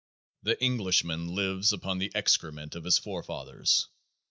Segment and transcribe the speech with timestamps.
[0.41, 3.87] The Englishman lives upon the excrement of his forefathers.